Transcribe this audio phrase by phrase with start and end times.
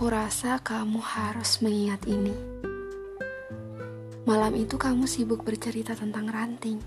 [0.00, 2.32] rasa kamu harus mengingat ini.
[4.24, 6.80] Malam itu kamu sibuk bercerita tentang ranting,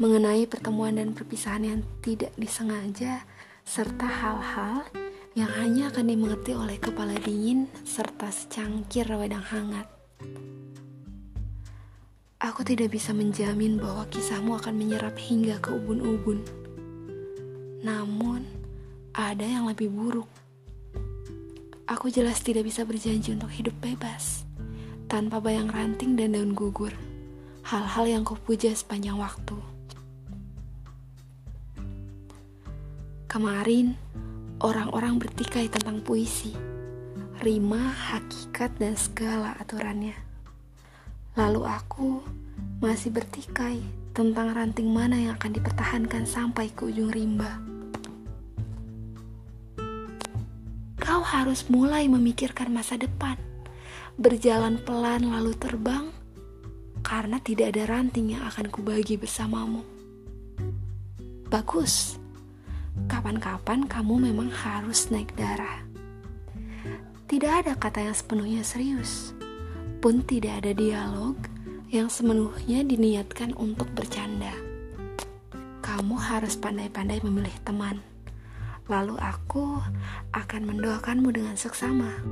[0.00, 3.28] mengenai pertemuan dan perpisahan yang tidak disengaja,
[3.66, 4.88] serta hal-hal
[5.36, 9.84] yang hanya akan dimengerti oleh kepala dingin serta secangkir wedang hangat.
[12.40, 16.40] Aku tidak bisa menjamin bahwa kisahmu akan menyerap hingga ke ubun-ubun.
[17.84, 18.48] Namun,
[19.12, 20.45] ada yang lebih buruk.
[21.86, 24.42] Aku jelas tidak bisa berjanji untuk hidup bebas,
[25.06, 26.90] tanpa bayang ranting dan daun gugur,
[27.62, 29.54] hal-hal yang kupuja sepanjang waktu.
[33.30, 33.94] Kemarin,
[34.58, 36.50] orang-orang bertikai tentang puisi,
[37.38, 40.18] rima, hakikat, dan segala aturannya.
[41.38, 42.18] Lalu aku
[42.82, 43.78] masih bertikai
[44.10, 47.75] tentang ranting mana yang akan dipertahankan sampai ke ujung rimba.
[51.16, 53.40] Kau harus mulai memikirkan masa depan,
[54.20, 56.12] berjalan pelan lalu terbang,
[57.00, 59.80] karena tidak ada ranting yang akan kubagi bersamamu.
[61.48, 62.20] Bagus,
[63.08, 65.88] kapan-kapan kamu memang harus naik darah.
[67.24, 69.32] Tidak ada kata yang sepenuhnya serius,
[70.04, 71.32] pun tidak ada dialog
[71.88, 74.52] yang sepenuhnya diniatkan untuk bercanda.
[75.80, 78.04] Kamu harus pandai-pandai memilih teman
[78.86, 79.82] lalu aku
[80.30, 82.22] akan mendoakanmu dengan seksama.